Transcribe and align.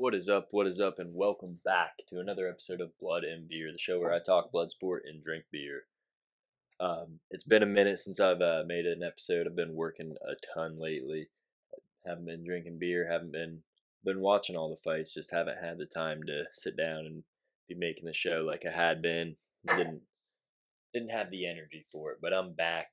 What 0.00 0.14
is 0.14 0.30
up? 0.30 0.48
What 0.50 0.66
is 0.66 0.80
up? 0.80 0.98
And 0.98 1.14
welcome 1.14 1.58
back 1.62 1.90
to 2.08 2.20
another 2.20 2.48
episode 2.48 2.80
of 2.80 2.98
Blood 2.98 3.22
and 3.22 3.46
Beer, 3.46 3.70
the 3.70 3.76
show 3.76 3.98
where 3.98 4.14
I 4.14 4.18
talk 4.18 4.50
blood 4.50 4.70
sport 4.70 5.02
and 5.06 5.22
drink 5.22 5.44
beer. 5.52 5.82
Um, 6.80 7.20
it's 7.30 7.44
been 7.44 7.62
a 7.62 7.66
minute 7.66 7.98
since 7.98 8.18
I've 8.18 8.40
uh, 8.40 8.62
made 8.66 8.86
an 8.86 9.02
episode. 9.02 9.46
I've 9.46 9.54
been 9.54 9.74
working 9.74 10.14
a 10.26 10.32
ton 10.54 10.80
lately. 10.80 11.28
Haven't 12.06 12.24
been 12.24 12.46
drinking 12.46 12.78
beer. 12.78 13.12
Haven't 13.12 13.30
been 13.30 13.58
been 14.02 14.22
watching 14.22 14.56
all 14.56 14.70
the 14.70 14.90
fights. 14.90 15.12
Just 15.12 15.32
haven't 15.32 15.58
had 15.62 15.76
the 15.76 15.84
time 15.84 16.22
to 16.28 16.44
sit 16.54 16.78
down 16.78 17.04
and 17.04 17.22
be 17.68 17.74
making 17.74 18.06
the 18.06 18.14
show 18.14 18.42
like 18.48 18.62
I 18.66 18.74
had 18.74 19.02
been. 19.02 19.36
Didn't 19.66 20.00
didn't 20.94 21.10
have 21.10 21.30
the 21.30 21.46
energy 21.46 21.84
for 21.92 22.12
it, 22.12 22.20
but 22.22 22.32
I'm 22.32 22.54
back. 22.54 22.86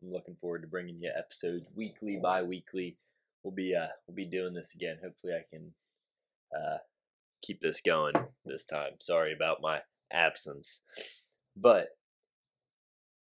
I'm 0.00 0.12
looking 0.12 0.36
forward 0.40 0.62
to 0.62 0.68
bringing 0.68 1.00
you 1.00 1.10
episodes 1.18 1.66
weekly, 1.74 2.20
bi-weekly. 2.22 2.98
We'll 3.42 3.52
be 3.52 3.74
uh 3.74 3.88
we'll 4.06 4.14
be 4.14 4.26
doing 4.26 4.54
this 4.54 4.74
again. 4.76 4.98
Hopefully, 5.02 5.32
I 5.32 5.42
can 5.50 5.72
uh, 6.56 6.78
keep 7.42 7.60
this 7.60 7.80
going 7.84 8.14
this 8.44 8.64
time. 8.64 8.92
Sorry 9.00 9.32
about 9.32 9.58
my 9.60 9.80
absence. 10.12 10.80
But 11.56 11.88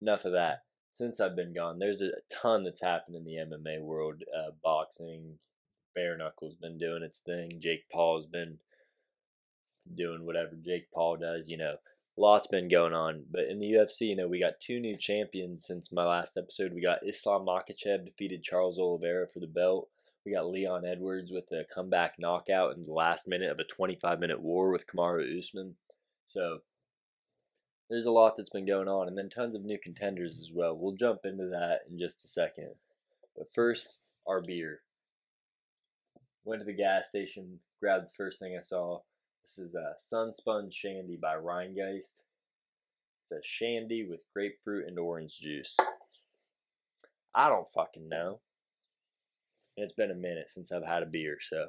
enough 0.00 0.24
of 0.24 0.32
that. 0.32 0.62
Since 0.96 1.20
I've 1.20 1.36
been 1.36 1.52
gone, 1.52 1.78
there's 1.78 2.00
a 2.00 2.12
ton 2.42 2.64
that's 2.64 2.80
happened 2.80 3.16
in 3.16 3.24
the 3.24 3.34
MMA 3.34 3.82
world. 3.82 4.22
Uh, 4.34 4.52
boxing, 4.64 5.38
bare 5.94 6.16
knuckles 6.16 6.54
been 6.54 6.78
doing 6.78 7.02
its 7.02 7.18
thing. 7.18 7.58
Jake 7.60 7.84
Paul's 7.92 8.26
been 8.26 8.58
doing 9.94 10.24
whatever 10.24 10.52
Jake 10.64 10.90
Paul 10.94 11.18
does. 11.18 11.48
You 11.48 11.58
know, 11.58 11.74
lots 12.16 12.46
been 12.46 12.68
going 12.68 12.94
on. 12.94 13.24
But 13.30 13.44
in 13.50 13.58
the 13.58 13.72
UFC, 13.72 14.08
you 14.08 14.16
know, 14.16 14.26
we 14.26 14.40
got 14.40 14.60
two 14.60 14.80
new 14.80 14.96
champions 14.96 15.66
since 15.66 15.92
my 15.92 16.04
last 16.04 16.32
episode. 16.38 16.72
We 16.72 16.80
got 16.80 17.06
Islam 17.06 17.46
Makhachev 17.46 18.06
defeated 18.06 18.42
Charles 18.42 18.78
Oliveira 18.78 19.26
for 19.28 19.40
the 19.40 19.46
belt. 19.46 19.88
We 20.26 20.32
got 20.32 20.50
Leon 20.50 20.84
Edwards 20.84 21.30
with 21.30 21.44
a 21.52 21.62
comeback 21.72 22.14
knockout 22.18 22.76
in 22.76 22.84
the 22.84 22.92
last 22.92 23.28
minute 23.28 23.48
of 23.48 23.60
a 23.60 23.64
25 23.64 24.18
minute 24.18 24.42
war 24.42 24.72
with 24.72 24.84
Kamaru 24.88 25.38
Usman. 25.38 25.76
So 26.26 26.58
there's 27.88 28.06
a 28.06 28.10
lot 28.10 28.34
that's 28.36 28.50
been 28.50 28.66
going 28.66 28.88
on, 28.88 29.06
and 29.06 29.16
then 29.16 29.30
tons 29.30 29.54
of 29.54 29.64
new 29.64 29.78
contenders 29.80 30.40
as 30.40 30.50
well. 30.52 30.76
We'll 30.76 30.96
jump 30.96 31.20
into 31.22 31.46
that 31.50 31.82
in 31.88 31.96
just 31.96 32.24
a 32.24 32.28
second. 32.28 32.70
But 33.36 33.46
first, 33.54 33.86
our 34.26 34.40
beer. 34.40 34.80
Went 36.44 36.60
to 36.60 36.66
the 36.66 36.72
gas 36.72 37.04
station, 37.08 37.60
grabbed 37.80 38.06
the 38.06 38.16
first 38.16 38.40
thing 38.40 38.56
I 38.58 38.62
saw. 38.62 38.98
This 39.44 39.58
is 39.58 39.76
uh, 39.76 39.78
a 39.78 40.14
Sunspun 40.14 40.72
Shandy 40.72 41.16
by 41.16 41.36
Rhinegeist. 41.36 42.22
It's 43.22 43.32
a 43.32 43.40
shandy 43.44 44.04
with 44.08 44.20
grapefruit 44.34 44.88
and 44.88 44.98
orange 44.98 45.38
juice. 45.38 45.76
I 47.32 47.48
don't 47.48 47.68
fucking 47.72 48.08
know. 48.08 48.40
It's 49.76 49.94
been 49.94 50.10
a 50.10 50.14
minute 50.14 50.50
since 50.50 50.72
I've 50.72 50.84
had 50.86 51.02
a 51.02 51.06
beer, 51.06 51.38
so. 51.40 51.68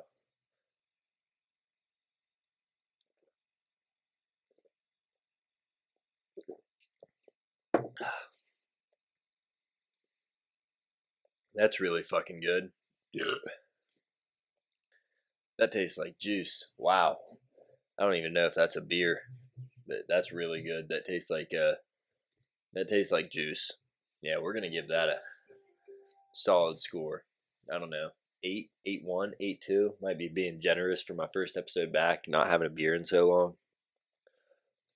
That's 11.56 11.80
really 11.80 12.04
fucking 12.04 12.40
good. 12.42 12.72
That 15.60 15.72
tastes 15.72 15.98
like 15.98 16.18
juice. 16.20 16.66
Wow. 16.78 17.18
I 18.00 18.04
don't 18.04 18.16
even 18.16 18.34
know 18.34 18.46
if 18.46 18.54
that's 18.54 18.76
a 18.76 18.82
beer, 18.82 19.22
but 19.88 20.06
that's 20.08 20.32
really 20.32 20.62
good. 20.62 20.88
That 20.90 21.06
tastes 21.08 21.30
like 21.30 21.50
uh 21.54 21.76
that 22.74 22.90
tastes 22.90 23.12
like 23.12 23.32
juice. 23.32 23.72
Yeah, 24.22 24.38
we're 24.42 24.54
gonna 24.54 24.70
give 24.70 24.88
that 24.90 25.10
a 25.10 25.18
solid 26.34 26.80
score. 26.80 27.24
I 27.74 27.80
don't 27.80 27.90
know, 27.90 28.10
eight, 28.44 28.70
eight 28.86 29.02
one, 29.04 29.34
eight 29.40 29.62
two. 29.62 29.94
Might 30.02 30.18
be 30.18 30.28
being 30.28 30.62
generous 30.62 31.02
for 31.02 31.14
my 31.14 31.28
first 31.34 31.58
episode 31.58 31.92
back, 31.92 32.26
not 32.28 32.48
having 32.48 32.68
a 32.68 32.72
beer 32.72 32.96
in 32.96 33.06
so 33.06 33.28
long. 33.28 33.54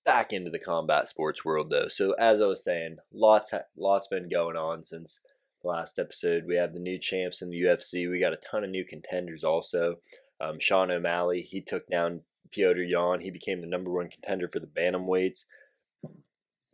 Back 0.03 0.33
into 0.33 0.49
the 0.49 0.59
combat 0.59 1.09
sports 1.09 1.45
world 1.45 1.69
though. 1.69 1.87
So 1.87 2.13
as 2.13 2.41
I 2.41 2.45
was 2.45 2.63
saying, 2.63 2.97
lots 3.13 3.51
lots 3.77 4.07
been 4.07 4.29
going 4.29 4.55
on 4.55 4.83
since 4.83 5.19
the 5.61 5.69
last 5.69 5.99
episode. 5.99 6.45
We 6.47 6.55
have 6.55 6.73
the 6.73 6.79
new 6.79 6.97
champs 6.97 7.41
in 7.41 7.49
the 7.49 7.61
UFC. 7.61 8.09
We 8.09 8.19
got 8.19 8.33
a 8.33 8.37
ton 8.37 8.63
of 8.63 8.69
new 8.69 8.85
contenders 8.85 9.43
also. 9.43 9.97
Um, 10.39 10.57
Sean 10.59 10.89
O'Malley, 10.89 11.47
he 11.47 11.61
took 11.61 11.87
down 11.87 12.21
Petr 12.55 12.87
Yan. 12.87 13.21
He 13.21 13.29
became 13.29 13.61
the 13.61 13.67
number 13.67 13.91
one 13.91 14.09
contender 14.09 14.49
for 14.51 14.59
the 14.59 14.67
bantamweights. 14.67 15.45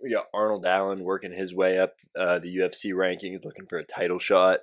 We 0.02 0.12
got 0.12 0.28
Arnold 0.34 0.66
Allen 0.66 1.04
working 1.04 1.34
his 1.34 1.54
way 1.54 1.80
up 1.80 1.96
uh, 2.18 2.40
the 2.40 2.56
UFC 2.56 2.94
rankings, 2.94 3.44
looking 3.44 3.66
for 3.66 3.80
a 3.80 3.84
title 3.84 4.20
shot. 4.20 4.60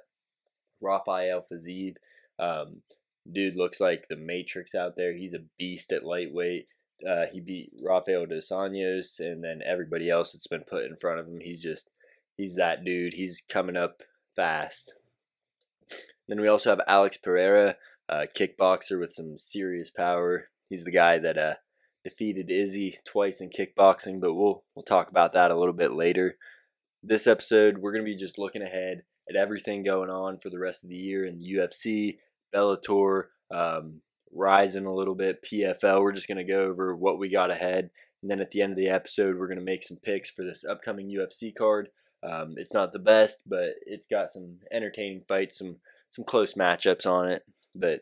Rafael 0.80 1.44
Fiziev. 1.50 1.96
Um, 2.38 2.82
dude 3.30 3.56
looks 3.56 3.80
like 3.80 4.06
the 4.08 4.16
Matrix 4.16 4.74
out 4.74 4.96
there. 4.96 5.14
He's 5.14 5.34
a 5.34 5.44
beast 5.58 5.92
at 5.92 6.04
lightweight. 6.04 6.68
Uh, 7.08 7.24
he 7.32 7.40
beat 7.40 7.72
Rafael 7.82 8.26
dos 8.26 8.48
Anjos 8.50 9.18
and 9.18 9.42
then 9.42 9.60
everybody 9.66 10.08
else 10.08 10.32
that's 10.32 10.46
been 10.46 10.64
put 10.68 10.84
in 10.84 10.96
front 10.96 11.20
of 11.20 11.26
him. 11.26 11.40
He's 11.40 11.60
just, 11.60 11.90
he's 12.36 12.56
that 12.56 12.84
dude. 12.84 13.14
He's 13.14 13.42
coming 13.48 13.76
up 13.76 14.02
fast. 14.36 14.92
Then 16.28 16.40
we 16.40 16.48
also 16.48 16.70
have 16.70 16.80
Alex 16.86 17.16
Pereira, 17.16 17.76
a 18.08 18.26
kickboxer 18.26 18.98
with 18.98 19.12
some 19.14 19.36
serious 19.36 19.90
power. 19.90 20.46
He's 20.70 20.84
the 20.84 20.90
guy 20.90 21.18
that 21.18 21.36
uh, 21.36 21.54
defeated 22.04 22.50
Izzy 22.50 22.98
twice 23.04 23.40
in 23.40 23.50
kickboxing, 23.50 24.20
but 24.20 24.34
we'll 24.34 24.64
we'll 24.74 24.84
talk 24.84 25.10
about 25.10 25.32
that 25.34 25.50
a 25.50 25.58
little 25.58 25.74
bit 25.74 25.92
later. 25.92 26.36
This 27.02 27.26
episode, 27.26 27.78
we're 27.78 27.92
gonna 27.92 28.04
be 28.04 28.16
just 28.16 28.38
looking 28.38 28.62
ahead 28.62 29.02
at 29.28 29.36
everything 29.36 29.82
going 29.82 30.10
on 30.10 30.38
for 30.38 30.50
the 30.50 30.58
rest 30.58 30.84
of 30.84 30.90
the 30.90 30.96
year 30.96 31.26
in 31.26 31.40
UFC, 31.40 32.18
Bellator, 32.54 33.24
um, 33.52 34.00
Rising 34.36 34.84
a 34.84 34.94
little 34.94 35.14
bit, 35.14 35.44
PFL. 35.44 36.02
We're 36.02 36.10
just 36.10 36.26
going 36.26 36.44
to 36.44 36.52
go 36.52 36.62
over 36.62 36.96
what 36.96 37.20
we 37.20 37.28
got 37.28 37.52
ahead. 37.52 37.90
And 38.20 38.30
then 38.30 38.40
at 38.40 38.50
the 38.50 38.62
end 38.62 38.72
of 38.72 38.78
the 38.78 38.88
episode, 38.88 39.38
we're 39.38 39.46
going 39.46 39.60
to 39.60 39.64
make 39.64 39.84
some 39.84 39.96
picks 39.98 40.28
for 40.28 40.44
this 40.44 40.64
upcoming 40.68 41.08
UFC 41.08 41.52
card. 41.56 41.88
Um, 42.28 42.54
it's 42.56 42.74
not 42.74 42.92
the 42.92 42.98
best, 42.98 43.38
but 43.46 43.74
it's 43.86 44.06
got 44.10 44.32
some 44.32 44.56
entertaining 44.72 45.22
fights, 45.28 45.58
some 45.58 45.76
some 46.10 46.24
close 46.24 46.54
matchups 46.54 47.06
on 47.06 47.30
it. 47.30 47.42
But 47.76 48.00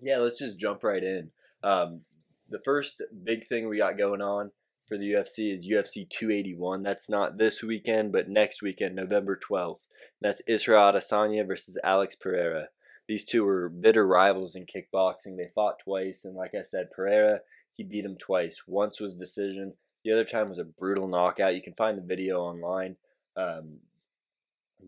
yeah, 0.00 0.18
let's 0.18 0.38
just 0.38 0.58
jump 0.58 0.82
right 0.82 1.02
in. 1.02 1.30
Um, 1.62 2.02
the 2.48 2.60
first 2.64 3.02
big 3.24 3.46
thing 3.46 3.68
we 3.68 3.78
got 3.78 3.98
going 3.98 4.22
on 4.22 4.50
for 4.86 4.96
the 4.96 5.12
UFC 5.12 5.54
is 5.54 5.68
UFC 5.68 6.08
281. 6.08 6.82
That's 6.82 7.08
not 7.08 7.36
this 7.38 7.62
weekend, 7.62 8.12
but 8.12 8.28
next 8.28 8.62
weekend, 8.62 8.94
November 8.94 9.38
12th. 9.50 9.80
That's 10.20 10.42
Israel 10.46 10.92
Adesanya 10.92 11.46
versus 11.46 11.76
Alex 11.84 12.14
Pereira. 12.14 12.68
These 13.06 13.24
two 13.24 13.44
were 13.44 13.68
bitter 13.68 14.06
rivals 14.06 14.54
in 14.54 14.64
kickboxing. 14.64 15.36
They 15.36 15.50
fought 15.54 15.80
twice, 15.84 16.24
and 16.24 16.34
like 16.34 16.52
I 16.54 16.62
said, 16.62 16.90
Pereira 16.90 17.40
he 17.74 17.82
beat 17.82 18.04
him 18.04 18.16
twice. 18.16 18.62
Once 18.66 19.00
was 19.00 19.14
a 19.14 19.18
decision. 19.18 19.74
The 20.04 20.12
other 20.12 20.24
time 20.24 20.48
was 20.48 20.58
a 20.58 20.64
brutal 20.64 21.08
knockout. 21.08 21.54
You 21.54 21.62
can 21.62 21.74
find 21.74 21.98
the 21.98 22.02
video 22.02 22.40
online. 22.40 22.96
Um, 23.36 23.78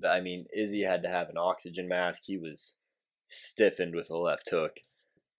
but 0.00 0.09
I 0.09 0.20
mean, 0.20 0.47
Izzy 0.56 0.82
had 0.82 1.03
to 1.03 1.09
have 1.09 1.28
an 1.28 1.38
oxygen 1.38 1.88
mask. 1.88 2.22
He 2.26 2.36
was 2.36 2.75
stiffened 3.31 3.94
with 3.94 4.10
a 4.10 4.16
left 4.16 4.50
hook, 4.50 4.72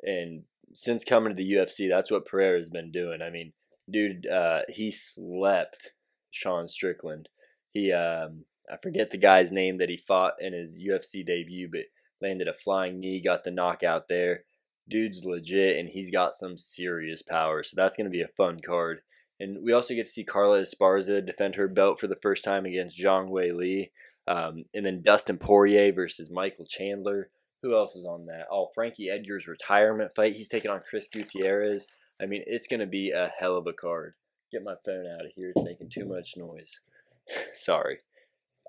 and 0.03 0.43
since 0.73 1.03
coming 1.03 1.35
to 1.35 1.41
the 1.41 1.53
UFC, 1.53 1.89
that's 1.89 2.11
what 2.11 2.25
Pereira's 2.25 2.69
been 2.69 2.91
doing. 2.91 3.21
I 3.21 3.29
mean, 3.29 3.53
dude, 3.89 4.27
uh, 4.27 4.61
he 4.67 4.91
slept 4.91 5.91
Sean 6.31 6.67
Strickland. 6.67 7.29
He 7.71 7.93
um, 7.93 8.45
I 8.71 8.77
forget 8.77 9.11
the 9.11 9.17
guy's 9.17 9.51
name 9.51 9.77
that 9.77 9.89
he 9.89 9.97
fought 9.97 10.33
in 10.39 10.53
his 10.53 10.75
UFC 10.75 11.25
debut, 11.25 11.69
but 11.71 11.81
landed 12.21 12.47
a 12.47 12.53
flying 12.53 12.99
knee, 12.99 13.21
got 13.21 13.43
the 13.43 13.51
knockout 13.51 14.07
there. 14.09 14.43
Dude's 14.89 15.23
legit, 15.25 15.77
and 15.77 15.89
he's 15.89 16.11
got 16.11 16.35
some 16.35 16.57
serious 16.57 17.21
power, 17.21 17.63
so 17.63 17.73
that's 17.75 17.97
going 17.97 18.05
to 18.05 18.11
be 18.11 18.21
a 18.21 18.27
fun 18.27 18.59
card. 18.65 19.01
And 19.39 19.63
we 19.63 19.73
also 19.73 19.93
get 19.93 20.05
to 20.05 20.11
see 20.11 20.23
Carla 20.23 20.61
Esparza 20.61 21.25
defend 21.25 21.55
her 21.55 21.67
belt 21.67 21.99
for 21.99 22.07
the 22.07 22.15
first 22.15 22.43
time 22.43 22.65
against 22.65 22.97
Zhang 22.97 23.29
Weili. 23.29 23.91
Um, 24.27 24.65
and 24.73 24.85
then 24.85 25.03
Dustin 25.03 25.37
Poirier 25.37 25.93
versus 25.93 26.29
Michael 26.29 26.65
Chandler. 26.65 27.29
Who 27.61 27.75
else 27.75 27.95
is 27.95 28.05
on 28.05 28.25
that? 28.27 28.47
Oh, 28.51 28.69
Frankie 28.73 29.09
Edgar's 29.09 29.47
retirement 29.47 30.11
fight. 30.15 30.35
He's 30.35 30.47
taking 30.47 30.71
on 30.71 30.81
Chris 30.89 31.07
Gutierrez. 31.11 31.87
I 32.21 32.25
mean, 32.25 32.43
it's 32.47 32.67
going 32.67 32.79
to 32.79 32.87
be 32.87 33.11
a 33.11 33.31
hell 33.39 33.57
of 33.57 33.67
a 33.67 33.73
card. 33.73 34.13
Get 34.51 34.63
my 34.63 34.75
phone 34.85 35.05
out 35.05 35.25
of 35.25 35.31
here. 35.35 35.51
It's 35.55 35.63
making 35.63 35.89
too 35.89 36.05
much 36.05 36.35
noise. 36.35 36.79
Sorry. 37.59 37.99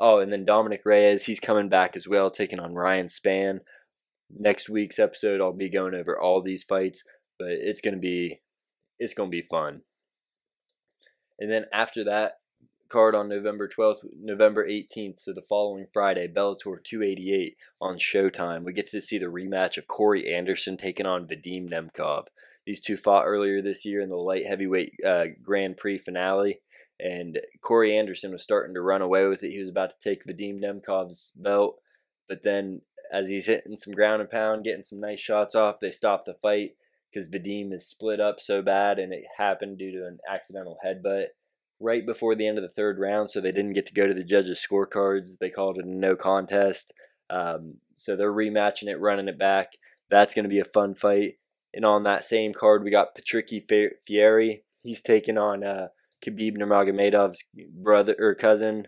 Oh, 0.01 0.21
and 0.21 0.33
then 0.33 0.45
Dominick 0.45 0.83
Reyes, 0.85 1.25
he's 1.25 1.41
coming 1.41 1.69
back 1.69 1.97
as 1.97 2.07
well, 2.07 2.31
taking 2.31 2.61
on 2.61 2.75
Ryan 2.75 3.09
Spann. 3.09 3.61
Next 4.31 4.69
week's 4.69 4.99
episode, 4.99 5.41
I'll 5.41 5.53
be 5.53 5.71
going 5.71 5.95
over 5.95 6.19
all 6.19 6.43
these 6.43 6.63
fights, 6.63 7.03
but 7.39 7.49
it's 7.49 7.81
gonna 7.81 7.97
be 7.97 8.41
it's 8.99 9.15
gonna 9.15 9.31
be 9.31 9.43
fun. 9.43 9.83
And 11.39 11.51
then 11.51 11.67
after 11.73 12.05
that 12.05 12.35
card 12.89 13.15
on 13.15 13.29
November 13.29 13.69
12th, 13.69 14.05
November 14.21 14.67
18th, 14.67 15.21
so 15.21 15.33
the 15.33 15.43
following 15.43 15.87
Friday, 15.93 16.27
Bellator 16.27 16.83
288 16.83 17.57
on 17.81 17.99
Showtime. 17.99 18.65
We 18.65 18.73
get 18.73 18.91
to 18.91 19.01
see 19.01 19.19
the 19.19 19.27
rematch 19.27 19.77
of 19.77 19.87
Corey 19.87 20.35
Anderson 20.35 20.77
taking 20.77 21.07
on 21.07 21.27
Vadim 21.27 21.71
Nemkov. 21.71 22.25
These 22.67 22.81
two 22.81 22.97
fought 22.97 23.25
earlier 23.27 23.63
this 23.63 23.85
year 23.85 24.01
in 24.01 24.09
the 24.09 24.17
light 24.17 24.47
heavyweight 24.47 24.93
uh, 25.07 25.25
Grand 25.43 25.77
Prix 25.77 25.99
finale 25.99 26.61
and 27.01 27.39
Corey 27.63 27.97
Anderson 27.97 28.33
was 28.33 28.43
starting 28.43 28.75
to 28.75 28.81
run 28.81 29.03
away 29.03 29.27
with 29.27 29.43
it. 29.43 29.51
He 29.51 29.61
was 29.61 29.69
about 29.69 29.91
to 29.91 30.09
take 30.09 30.25
Vadim 30.25 30.61
Nemkov's 30.61 31.33
belt, 31.37 31.81
but 32.29 32.43
then 32.45 32.83
as 33.13 33.29
he's 33.29 33.47
hitting 33.47 33.77
some 33.77 33.95
ground 33.95 34.21
and 34.21 34.31
pound, 34.31 34.65
getting 34.65 34.85
some 34.85 35.01
nice 35.01 35.21
shots 35.21 35.55
off, 35.55 35.77
they 35.81 35.91
stopped 35.91 36.27
the 36.27 36.35
fight 36.43 36.73
because 37.13 37.29
Vadim 37.29 37.73
is 37.73 37.89
split 37.89 38.21
up 38.21 38.41
so 38.41 38.61
bad, 38.63 38.99
and 38.99 39.13
it 39.13 39.25
happened 39.39 39.79
due 39.79 39.93
to 39.93 40.07
an 40.07 40.19
accidental 40.31 40.77
headbutt 40.85 41.27
right 41.81 42.05
before 42.05 42.35
the 42.35 42.47
end 42.47 42.59
of 42.59 42.63
the 42.63 42.69
third 42.69 42.99
round, 42.99 43.31
so 43.31 43.41
they 43.41 43.53
didn't 43.53 43.73
get 43.73 43.87
to 43.87 43.95
go 43.95 44.07
to 44.07 44.15
the 44.15 44.25
judges' 44.25 44.65
scorecards. 44.69 45.39
They 45.39 45.51
called 45.51 45.79
it 45.79 45.85
a 45.85 45.89
no 45.89 46.17
contest. 46.17 46.93
Um, 47.31 47.77
so 47.97 48.17
they're 48.17 48.33
rematching 48.33 48.89
it, 48.89 49.01
running 49.01 49.29
it 49.29 49.39
back. 49.39 49.69
That's 50.11 50.35
going 50.35 50.45
to 50.45 50.51
be 50.51 50.61
a 50.61 50.65
fun 50.65 50.95
fight. 50.95 51.35
And 51.75 51.85
on 51.85 52.05
that 52.05 52.25
same 52.25 52.53
card, 52.53 52.83
we 52.83 52.91
got 52.91 53.17
Patricky 53.17 53.63
Freire. 53.69 54.61
He's 54.83 55.03
taking 55.03 55.39
on 55.39 55.63
uh, 55.63 55.89
Khabib 56.27 56.57
Nurmagomedov's 56.57 57.43
brother 57.83 58.15
or 58.19 58.35
cousin, 58.35 58.87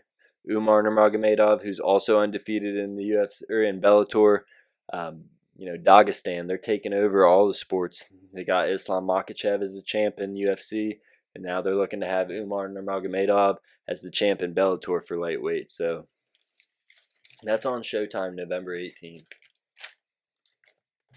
Umar 0.51 0.83
Nurmagomedov, 0.83 1.63
who's 1.63 1.81
also 1.81 2.21
undefeated 2.21 2.77
in 2.77 2.97
the 2.97 3.05
UFC 3.05 3.43
or 3.51 3.63
in 3.63 3.81
Bellator. 3.81 4.41
Um, 4.93 5.25
you 5.57 5.67
know, 5.67 5.77
Dagestan, 5.77 6.49
they're 6.49 6.59
taking 6.59 6.95
over 6.95 7.27
all 7.27 7.47
the 7.47 7.55
sports. 7.55 8.05
They 8.33 8.45
got 8.45 8.71
Islam 8.71 9.07
Makhachev 9.07 9.63
as 9.63 9.73
the 9.73 9.83
champ 9.85 10.17
in 10.19 10.35
UFC, 10.35 10.99
and 11.35 11.45
now 11.45 11.61
they're 11.61 11.77
looking 11.77 12.01
to 12.01 12.07
have 12.07 12.31
Umar 12.31 12.69
Nurmagomedov 12.69 13.57
as 13.87 14.01
the 14.01 14.11
champ 14.11 14.41
in 14.41 14.55
Bellator 14.55 15.05
for 15.07 15.19
lightweight. 15.19 15.71
So 15.71 16.07
that's 17.43 17.67
on 17.67 17.83
Showtime 17.83 18.35
November 18.35 18.77
18th. 18.77 19.27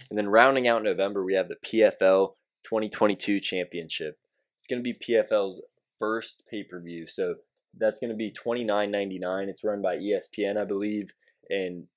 And 0.09 0.17
then 0.17 0.27
rounding 0.27 0.67
out 0.67 0.83
November, 0.83 1.23
we 1.23 1.35
have 1.35 1.47
the 1.47 1.55
PFL 1.55 2.33
2022 2.65 3.39
Championship. 3.39 4.17
It's 4.59 4.67
going 4.67 4.83
to 4.83 4.83
be 4.83 4.93
PFL's 4.93 5.61
first 5.99 6.43
pay 6.49 6.63
per 6.63 6.79
view. 6.79 7.07
So 7.07 7.35
that's 7.77 7.99
going 7.99 8.11
to 8.11 8.15
be 8.15 8.31
twenty 8.31 8.63
nine 8.63 8.91
ninety 8.91 9.19
nine. 9.19 9.49
It's 9.49 9.63
run 9.63 9.81
by 9.81 9.97
ESPN, 9.97 10.57
I 10.57 10.65
believe, 10.65 11.11
and 11.49 11.87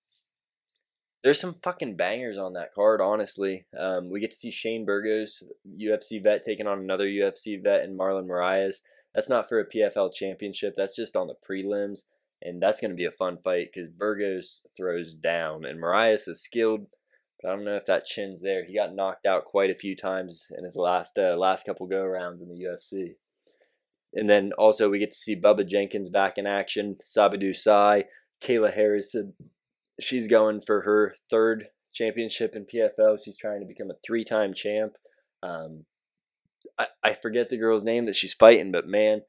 there's 1.26 1.40
some 1.40 1.56
fucking 1.62 1.96
bangers 1.96 2.38
on 2.38 2.52
that 2.52 2.72
card. 2.72 3.00
Honestly, 3.00 3.66
um, 3.76 4.10
we 4.10 4.20
get 4.20 4.30
to 4.30 4.36
see 4.36 4.52
Shane 4.52 4.84
Burgos, 4.84 5.42
UFC 5.68 6.22
vet, 6.22 6.44
taking 6.44 6.68
on 6.68 6.78
another 6.78 7.06
UFC 7.06 7.60
vet, 7.60 7.82
and 7.82 7.98
Marlon 7.98 8.28
Moraes. 8.28 8.76
That's 9.12 9.28
not 9.28 9.48
for 9.48 9.58
a 9.58 9.68
PFL 9.68 10.14
championship. 10.14 10.74
That's 10.76 10.94
just 10.94 11.16
on 11.16 11.26
the 11.26 11.34
prelims, 11.48 12.02
and 12.42 12.62
that's 12.62 12.80
going 12.80 12.92
to 12.92 12.96
be 12.96 13.06
a 13.06 13.10
fun 13.10 13.38
fight 13.42 13.70
because 13.74 13.90
Burgos 13.90 14.60
throws 14.76 15.14
down, 15.14 15.64
and 15.64 15.82
Moraes 15.82 16.28
is 16.28 16.42
skilled. 16.42 16.86
But 17.42 17.48
I 17.48 17.56
don't 17.56 17.64
know 17.64 17.76
if 17.76 17.86
that 17.86 18.06
chin's 18.06 18.40
there. 18.40 18.64
He 18.64 18.76
got 18.76 18.94
knocked 18.94 19.26
out 19.26 19.46
quite 19.46 19.70
a 19.70 19.74
few 19.74 19.96
times 19.96 20.46
in 20.56 20.64
his 20.64 20.76
last 20.76 21.18
uh, 21.18 21.36
last 21.36 21.66
couple 21.66 21.86
go 21.86 22.04
rounds 22.04 22.40
in 22.40 22.48
the 22.48 22.62
UFC. 22.62 23.14
And 24.16 24.28
then 24.30 24.52
also 24.58 24.88
we 24.88 24.98
get 24.98 25.12
to 25.12 25.18
see 25.18 25.36
Bubba 25.36 25.68
Jenkins 25.68 26.08
back 26.08 26.38
in 26.38 26.46
action, 26.46 26.96
Sadibou 27.04 27.54
Sy, 27.54 28.04
Kayla 28.42 28.74
Harrison. 28.74 29.34
She's 30.00 30.26
going 30.26 30.62
for 30.66 30.80
her 30.82 31.14
third 31.30 31.66
championship 31.92 32.56
in 32.56 32.64
PFL. 32.64 33.18
She's 33.22 33.36
trying 33.36 33.60
to 33.60 33.66
become 33.66 33.90
a 33.90 33.96
three-time 34.06 34.54
champ. 34.54 34.94
Um, 35.42 35.84
I, 36.78 36.86
I 37.04 37.14
forget 37.14 37.50
the 37.50 37.58
girl's 37.58 37.84
name 37.84 38.06
that 38.06 38.16
she's 38.16 38.34
fighting, 38.34 38.72
but 38.72 38.86
man, 38.86 39.20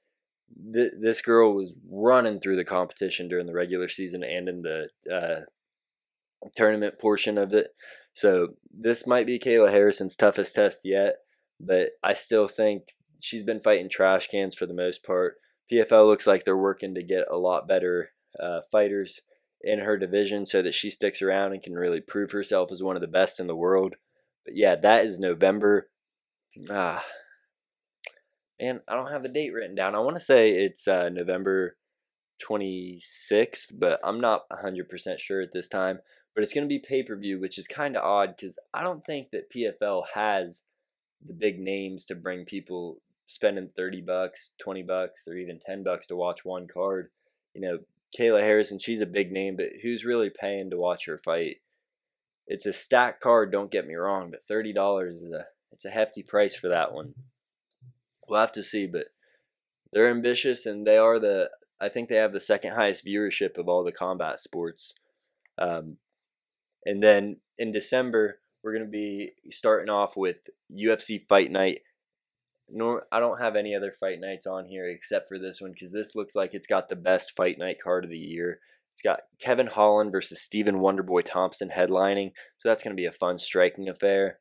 th- 0.73 0.93
this 1.01 1.19
girl 1.19 1.53
was 1.53 1.73
running 1.89 2.39
through 2.39 2.55
the 2.55 2.65
competition 2.65 3.27
during 3.27 3.45
the 3.45 3.53
regular 3.53 3.89
season 3.89 4.23
and 4.23 4.47
in 4.47 4.61
the 4.61 4.87
uh, 5.13 6.47
tournament 6.55 6.99
portion 6.99 7.37
of 7.37 7.53
it. 7.53 7.67
So 8.13 8.49
this 8.71 9.05
might 9.05 9.27
be 9.27 9.37
Kayla 9.37 9.69
Harrison's 9.69 10.15
toughest 10.15 10.55
test 10.55 10.79
yet, 10.83 11.15
but 11.59 11.89
I 12.03 12.13
still 12.13 12.47
think 12.47 12.83
she's 13.19 13.43
been 13.43 13.61
fighting 13.61 13.89
trash 13.89 14.27
cans 14.27 14.55
for 14.55 14.65
the 14.65 14.73
most 14.73 15.03
part. 15.03 15.35
PFL 15.71 16.07
looks 16.07 16.27
like 16.27 16.45
they're 16.45 16.57
working 16.57 16.95
to 16.95 17.03
get 17.03 17.25
a 17.31 17.37
lot 17.37 17.67
better 17.67 18.11
uh, 18.41 18.61
fighters 18.71 19.21
in 19.61 19.79
her 19.79 19.97
division 19.97 20.45
so 20.45 20.61
that 20.61 20.75
she 20.75 20.89
sticks 20.89 21.21
around 21.21 21.53
and 21.53 21.63
can 21.63 21.73
really 21.73 21.99
prove 21.99 22.31
herself 22.31 22.71
as 22.71 22.83
one 22.83 22.95
of 22.95 23.01
the 23.01 23.07
best 23.07 23.39
in 23.39 23.47
the 23.47 23.55
world. 23.55 23.95
But 24.45 24.55
yeah, 24.55 24.75
that 24.75 25.05
is 25.05 25.19
November. 25.19 25.89
Ah, 26.69 27.03
man, 28.61 28.81
I 28.87 28.95
don't 28.95 29.11
have 29.11 29.23
the 29.23 29.29
date 29.29 29.53
written 29.53 29.75
down. 29.75 29.95
I 29.95 29.99
want 29.99 30.15
to 30.15 30.23
say 30.23 30.51
it's 30.51 30.87
uh, 30.87 31.09
November 31.09 31.75
26th, 32.47 33.73
but 33.73 33.99
I'm 34.03 34.21
not 34.21 34.43
100% 34.49 35.19
sure 35.19 35.41
at 35.41 35.53
this 35.53 35.67
time. 35.67 35.99
But 36.35 36.43
it's 36.43 36.53
going 36.53 36.65
to 36.65 36.69
be 36.69 36.79
pay 36.79 37.01
per 37.01 37.17
view, 37.17 37.39
which 37.39 37.57
is 37.57 37.67
kind 37.67 37.97
of 37.97 38.03
odd 38.03 38.35
because 38.37 38.57
I 38.71 38.83
don't 38.83 39.03
think 39.05 39.29
that 39.31 39.51
PFL 39.51 40.03
has 40.13 40.61
the 41.25 41.33
big 41.33 41.59
names 41.59 42.05
to 42.05 42.15
bring 42.15 42.45
people 42.45 43.01
spending 43.27 43.69
30 43.75 44.01
bucks, 44.01 44.51
20 44.61 44.83
bucks, 44.83 45.27
or 45.27 45.35
even 45.35 45.59
10 45.65 45.83
bucks 45.83 46.07
to 46.07 46.15
watch 46.15 46.43
one 46.43 46.67
card. 46.67 47.09
You 47.53 47.61
know, 47.61 47.77
Kayla 48.17 48.41
Harrison, 48.41 48.79
she's 48.79 49.01
a 49.01 49.05
big 49.05 49.31
name, 49.31 49.55
but 49.57 49.67
who's 49.83 50.05
really 50.05 50.29
paying 50.29 50.69
to 50.69 50.77
watch 50.77 51.05
her 51.05 51.17
fight? 51.17 51.57
It's 52.47 52.65
a 52.65 52.73
stacked 52.73 53.21
card, 53.21 53.51
don't 53.51 53.71
get 53.71 53.85
me 53.85 53.95
wrong, 53.95 54.31
but 54.31 54.47
$30 54.49 55.13
is 55.13 55.31
a 55.31 55.45
it's 55.73 55.85
a 55.85 55.89
hefty 55.89 56.23
price 56.23 56.55
for 56.55 56.69
that 56.69 56.93
one. 56.93 57.13
We'll 58.27 58.39
have 58.39 58.53
to 58.53 58.63
see, 58.63 58.87
but 58.87 59.07
they're 59.91 60.09
ambitious 60.09 60.65
and 60.65 60.87
they 60.87 60.97
are 60.97 61.19
the 61.19 61.49
I 61.79 61.89
think 61.89 62.09
they 62.09 62.15
have 62.15 62.33
the 62.33 62.39
second 62.39 62.73
highest 62.73 63.05
viewership 63.05 63.57
of 63.57 63.67
all 63.67 63.83
the 63.83 63.91
combat 63.91 64.39
sports. 64.39 64.95
Um, 65.59 65.97
and 66.85 67.03
then 67.03 67.37
in 67.57 67.71
December, 67.71 68.39
we're 68.63 68.73
going 68.73 68.85
to 68.85 68.89
be 68.89 69.33
starting 69.51 69.89
off 69.89 70.17
with 70.17 70.49
UFC 70.73 71.27
Fight 71.27 71.51
Night 71.51 71.81
nor 72.69 73.05
I 73.11 73.19
don't 73.19 73.41
have 73.41 73.55
any 73.55 73.75
other 73.75 73.93
fight 73.99 74.19
nights 74.19 74.45
on 74.45 74.65
here 74.65 74.89
except 74.89 75.27
for 75.27 75.39
this 75.39 75.61
one 75.61 75.71
because 75.71 75.91
this 75.91 76.15
looks 76.15 76.35
like 76.35 76.51
it's 76.53 76.67
got 76.67 76.89
the 76.89 76.95
best 76.95 77.33
fight 77.37 77.57
night 77.57 77.77
card 77.83 78.03
of 78.03 78.09
the 78.09 78.17
year. 78.17 78.59
It's 78.93 79.01
got 79.01 79.21
Kevin 79.39 79.67
Holland 79.67 80.11
versus 80.11 80.41
Stephen 80.41 80.77
Wonderboy 80.77 81.25
Thompson 81.31 81.69
headlining, 81.69 82.31
so 82.57 82.69
that's 82.69 82.83
going 82.83 82.95
to 82.95 82.99
be 82.99 83.05
a 83.05 83.11
fun 83.11 83.37
striking 83.37 83.89
affair. 83.89 84.39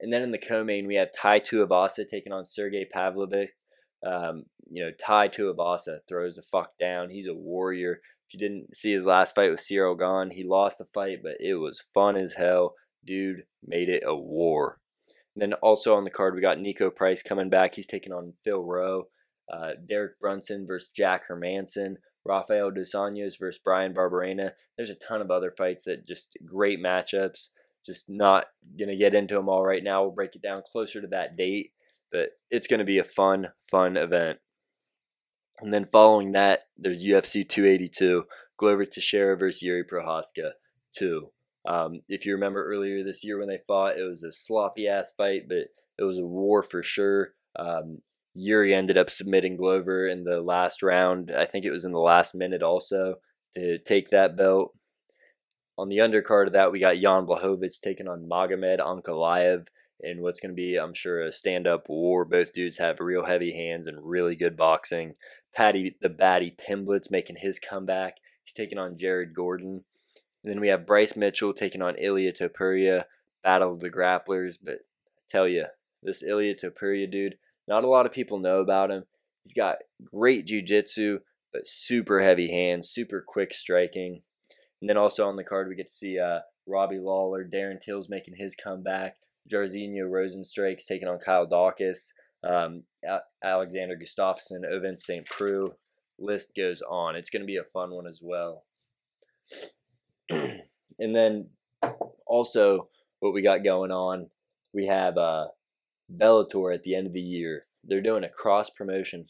And 0.00 0.12
then 0.12 0.22
in 0.22 0.32
the 0.32 0.38
co-main, 0.38 0.88
we 0.88 0.96
have 0.96 1.10
Tai 1.16 1.40
Tuivasa 1.40 2.04
taking 2.10 2.32
on 2.32 2.44
Sergey 2.44 2.84
Pavlovich. 2.92 3.50
Um, 4.04 4.46
you 4.68 4.84
know, 4.84 4.90
Tai 5.06 5.28
Tuivasa 5.28 5.98
throws 6.08 6.34
the 6.34 6.42
fuck 6.50 6.70
down. 6.80 7.10
He's 7.10 7.28
a 7.28 7.34
warrior. 7.34 8.00
If 8.26 8.34
you 8.34 8.40
didn't 8.40 8.76
see 8.76 8.92
his 8.92 9.04
last 9.04 9.36
fight 9.36 9.50
with 9.50 9.60
Ciryl 9.60 9.96
Gane, 9.96 10.36
he 10.36 10.42
lost 10.42 10.78
the 10.78 10.86
fight, 10.92 11.18
but 11.22 11.36
it 11.38 11.54
was 11.54 11.84
fun 11.94 12.16
as 12.16 12.32
hell. 12.32 12.74
Dude 13.06 13.44
made 13.64 13.88
it 13.88 14.02
a 14.04 14.16
war. 14.16 14.80
Then 15.34 15.54
also 15.54 15.94
on 15.94 16.04
the 16.04 16.10
card, 16.10 16.34
we 16.34 16.40
got 16.40 16.58
Niko 16.58 16.94
Price 16.94 17.22
coming 17.22 17.48
back. 17.48 17.74
He's 17.74 17.86
taking 17.86 18.12
on 18.12 18.34
Phil 18.44 18.62
Rowe. 18.62 19.08
Uh, 19.52 19.70
Derek 19.88 20.18
Brunson 20.20 20.66
versus 20.66 20.90
Jack 20.94 21.28
Hermansson, 21.28 21.96
Rafael 22.24 22.70
Dos 22.70 22.92
Anjos 22.94 23.38
versus 23.38 23.60
Bryan 23.62 23.92
Barberena. 23.92 24.52
There's 24.76 24.90
a 24.90 24.94
ton 24.94 25.20
of 25.20 25.30
other 25.30 25.52
fights 25.56 25.84
that 25.84 26.06
just 26.06 26.36
great 26.44 26.80
matchups. 26.80 27.48
Just 27.84 28.08
not 28.08 28.46
going 28.78 28.88
to 28.88 28.96
get 28.96 29.14
into 29.14 29.34
them 29.34 29.48
all 29.48 29.64
right 29.64 29.82
now. 29.82 30.02
We'll 30.02 30.12
break 30.12 30.36
it 30.36 30.42
down 30.42 30.62
closer 30.70 31.00
to 31.00 31.08
that 31.08 31.36
date. 31.36 31.72
But 32.12 32.30
it's 32.50 32.68
going 32.68 32.78
to 32.78 32.84
be 32.84 32.98
a 32.98 33.04
fun, 33.04 33.48
fun 33.70 33.96
event. 33.96 34.38
And 35.60 35.72
then 35.72 35.88
following 35.90 36.32
that, 36.32 36.60
there's 36.76 37.04
UFC 37.04 37.48
282. 37.48 38.24
Glover 38.56 38.84
Teixeira 38.84 39.36
versus 39.36 39.62
Yuri 39.62 39.84
Prochazka 39.84 40.52
2. 40.96 41.28
Um, 41.64 42.00
if 42.08 42.26
you 42.26 42.34
remember 42.34 42.64
earlier 42.64 43.04
this 43.04 43.24
year 43.24 43.38
when 43.38 43.48
they 43.48 43.60
fought, 43.66 43.98
it 43.98 44.08
was 44.08 44.22
a 44.22 44.32
sloppy 44.32 44.88
ass 44.88 45.12
fight, 45.16 45.42
but 45.48 45.68
it 45.98 46.04
was 46.04 46.18
a 46.18 46.26
war 46.26 46.62
for 46.62 46.82
sure. 46.82 47.34
Um, 47.56 47.98
Yuri 48.34 48.74
ended 48.74 48.96
up 48.96 49.10
submitting 49.10 49.56
Glover 49.56 50.06
in 50.08 50.24
the 50.24 50.40
last 50.40 50.82
round. 50.82 51.30
I 51.30 51.44
think 51.44 51.64
it 51.64 51.70
was 51.70 51.84
in 51.84 51.92
the 51.92 51.98
last 51.98 52.34
minute 52.34 52.62
also 52.62 53.16
to 53.54 53.78
take 53.78 54.10
that 54.10 54.36
belt. 54.36 54.74
On 55.78 55.88
the 55.88 55.98
undercard 55.98 56.48
of 56.48 56.52
that, 56.54 56.72
we 56.72 56.80
got 56.80 56.96
Jan 56.96 57.26
Blachowicz 57.26 57.80
taking 57.82 58.08
on 58.08 58.28
Magomed 58.28 58.78
Ankalaev 58.78 59.66
in 60.00 60.20
what's 60.20 60.40
going 60.40 60.50
to 60.50 60.56
be, 60.56 60.76
I'm 60.76 60.94
sure, 60.94 61.22
a 61.22 61.32
stand 61.32 61.66
up 61.66 61.88
war. 61.88 62.24
Both 62.24 62.52
dudes 62.52 62.78
have 62.78 63.00
real 63.00 63.24
heavy 63.24 63.52
hands 63.52 63.86
and 63.86 63.98
really 64.02 64.36
good 64.36 64.56
boxing. 64.56 65.14
Paddy 65.54 65.96
the 66.00 66.08
Baddy 66.08 66.54
Pimblett 66.56 67.10
making 67.10 67.36
his 67.38 67.58
comeback. 67.58 68.16
He's 68.44 68.54
taking 68.54 68.78
on 68.78 68.98
Jared 68.98 69.34
Gordon. 69.34 69.84
And 70.44 70.52
then 70.52 70.60
we 70.60 70.68
have 70.68 70.86
Bryce 70.86 71.16
Mitchell 71.16 71.52
taking 71.52 71.82
on 71.82 71.96
Ilya 71.96 72.32
Topuria, 72.32 73.04
Battle 73.42 73.74
of 73.74 73.80
the 73.80 73.90
Grapplers. 73.90 74.56
But 74.62 74.74
I 74.74 75.22
tell 75.30 75.46
you, 75.46 75.66
this 76.02 76.22
Ilya 76.22 76.56
Topuria 76.56 77.10
dude, 77.10 77.36
not 77.68 77.84
a 77.84 77.88
lot 77.88 78.06
of 78.06 78.12
people 78.12 78.38
know 78.38 78.60
about 78.60 78.90
him. 78.90 79.04
He's 79.44 79.54
got 79.54 79.76
great 80.04 80.46
jiu-jitsu, 80.46 81.20
but 81.52 81.66
super 81.66 82.20
heavy 82.20 82.50
hands, 82.50 82.90
super 82.90 83.24
quick 83.26 83.54
striking. 83.54 84.22
And 84.80 84.88
then 84.88 84.96
also 84.96 85.26
on 85.26 85.36
the 85.36 85.44
card, 85.44 85.68
we 85.68 85.76
get 85.76 85.88
to 85.88 85.94
see 85.94 86.18
uh, 86.18 86.40
Robbie 86.66 86.98
Lawler, 86.98 87.44
Darren 87.44 87.80
Tills 87.80 88.08
making 88.08 88.34
his 88.36 88.56
comeback, 88.56 89.16
Jairzinho 89.50 90.08
Rozenstruik's 90.08 90.84
taking 90.86 91.08
on 91.08 91.18
Kyle 91.18 91.46
Daukaus, 91.46 92.08
um, 92.44 92.82
Alexander 93.44 93.96
Gustafsson, 93.96 94.64
Ovince 94.64 95.04
St. 95.04 95.26
Preux. 95.26 95.72
List 96.18 96.50
goes 96.56 96.82
on. 96.82 97.16
It's 97.16 97.30
going 97.30 97.42
to 97.42 97.46
be 97.46 97.56
a 97.56 97.64
fun 97.64 97.90
one 97.90 98.06
as 98.06 98.20
well. 98.22 98.64
and 100.30 101.16
then 101.16 101.48
also 102.26 102.88
what 103.20 103.32
we 103.32 103.42
got 103.42 103.64
going 103.64 103.90
on, 103.90 104.28
we 104.72 104.86
have 104.86 105.16
uh, 105.18 105.46
Bellator 106.14 106.74
at 106.74 106.82
the 106.82 106.94
end 106.94 107.06
of 107.06 107.12
the 107.12 107.20
year. 107.20 107.66
They're 107.84 108.00
doing 108.00 108.24
a 108.24 108.28
cross 108.28 108.70
promotion 108.70 109.26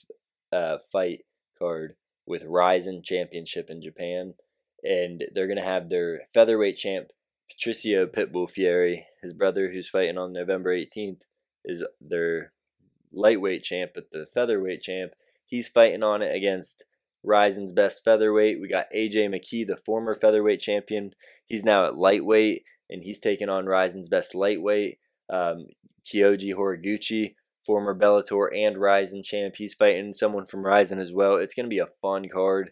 uh, 0.53 0.79
fight 0.91 1.21
card 1.59 1.97
with 2.27 2.43
Rizin 2.47 3.03
Championship 3.05 3.69
in 3.69 3.83
Japan, 3.83 4.35
and 4.83 5.25
they're 5.35 5.49
gonna 5.49 5.65
have 5.65 5.89
their 5.89 6.23
featherweight 6.35 6.77
champ 6.77 7.09
Patricio 7.53 8.07
Pitbull 8.07 8.51
Freire, 8.51 9.05
his 9.23 9.33
brother 9.33 9.71
who's 9.71 9.89
fighting 9.89 10.19
on 10.19 10.33
November 10.33 10.75
18th, 10.75 11.21
is 11.65 11.85
their 12.01 12.53
lightweight 13.13 13.63
champ, 13.63 13.93
but 13.95 14.11
the 14.11 14.27
featherweight 14.33 14.83
champ, 14.83 15.13
he's 15.45 15.69
fighting 15.69 16.03
on 16.03 16.23
it 16.23 16.35
against 16.35 16.83
Rizin's 17.25 17.73
best 17.73 18.03
featherweight. 18.05 18.61
We 18.61 18.69
got 18.69 18.87
AJ 18.95 19.29
McKee, 19.29 19.67
the 19.67 19.77
former 19.77 20.15
featherweight 20.15 20.61
champion. 20.61 21.13
He's 21.47 21.65
now 21.65 21.87
at 21.87 21.97
lightweight, 21.97 22.65
and 22.91 23.03
he's 23.03 23.21
taking 23.21 23.49
on 23.49 23.67
Rizin's 23.67 24.09
best 24.09 24.35
lightweight. 24.35 24.99
Um, 25.33 25.67
Kyoji 26.13 26.53
Horiguchi, 26.55 27.35
former 27.65 27.97
Bellator 27.99 28.49
and 28.55 28.81
Rizin 28.81 29.23
champ. 29.23 29.55
He's 29.57 29.75
fighting 29.75 30.15
someone 30.15 30.47
from 30.47 30.65
Rizin 30.65 30.99
as 30.99 31.13
well. 31.13 31.37
It's 31.37 31.55
going 31.55 31.67
to 31.67 31.71
be 31.71 31.79
a 31.79 31.87
fun 32.01 32.29
card. 32.33 32.71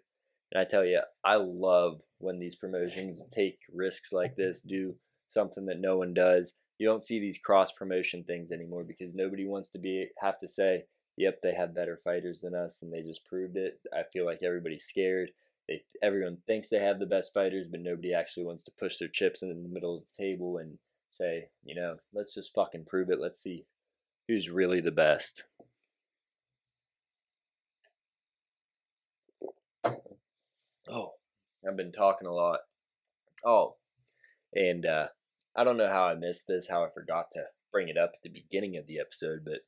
And 0.52 0.61
I 0.61 0.69
tell 0.69 0.85
you, 0.85 1.00
I 1.25 1.37
love 1.37 2.00
when 2.19 2.38
these 2.38 2.57
promotions 2.57 3.23
take 3.35 3.59
risks 3.73 4.12
like 4.12 4.37
this, 4.37 4.61
do 4.61 4.95
something 5.28 5.66
that 5.66 5.80
no 5.80 5.97
one 5.97 6.12
does. 6.12 6.52
You 6.78 6.88
don't 6.88 7.04
see 7.04 7.21
these 7.21 7.38
cross 7.38 7.73
promotion 7.73 8.25
things 8.25 8.50
anymore 8.50 8.85
because 8.85 9.14
nobody 9.14 9.47
wants 9.47 9.71
to 9.71 9.78
be 9.78 10.09
have 10.19 10.40
to 10.40 10.49
say, 10.49 10.85
"Yep, 11.21 11.41
they 11.43 11.53
have 11.55 11.75
better 11.75 12.00
fighters 12.03 12.41
than 12.41 12.55
us," 12.55 12.81
and 12.81 12.91
they 12.91 13.03
just 13.03 13.27
proved 13.27 13.57
it. 13.59 13.79
I 13.93 14.05
feel 14.05 14.25
like 14.25 14.43
everybody's 14.43 14.85
scared. 14.85 15.31
They, 15.69 15.85
everyone 16.03 16.39
thinks 16.47 16.69
they 16.71 16.79
have 16.79 16.99
the 16.99 17.05
best 17.07 17.35
fighters, 17.35 17.67
but 17.71 17.81
nobody 17.81 18.15
actually 18.15 18.45
wants 18.47 18.62
to 18.65 18.73
push 18.79 18.97
their 18.97 19.09
chips 19.09 19.43
in 19.43 19.49
the 19.50 19.69
middle 19.69 19.99
of 19.99 20.03
the 20.03 20.25
table 20.25 20.57
and 20.57 20.79
say, 21.11 21.50
you 21.62 21.75
know, 21.75 21.97
let's 22.15 22.33
just 22.33 22.55
fucking 22.55 22.87
prove 22.87 23.11
it. 23.11 23.21
Let's 23.21 23.43
see 23.43 23.67
who's 24.29 24.49
really 24.49 24.81
the 24.81 24.91
best. 24.91 25.45
Oh, 30.89 31.12
I've 31.69 31.77
been 31.77 31.93
talking 31.93 32.29
a 32.29 32.33
lot. 32.33 32.61
Oh, 33.45 33.77
and 34.55 34.87
uh, 34.87 35.09
I 35.55 35.65
don't 35.65 35.77
know 35.77 35.89
how 35.89 36.05
I 36.05 36.15
missed 36.15 36.47
this, 36.49 36.67
how 36.69 36.83
I 36.83 36.89
forgot 36.91 37.27
to 37.35 37.45
bring 37.73 37.89
it 37.89 37.99
up 37.99 38.12
at 38.15 38.23
the 38.23 38.31
beginning 38.31 38.77
of 38.79 38.87
the 38.87 39.00
episode, 39.00 39.45
but 39.45 39.61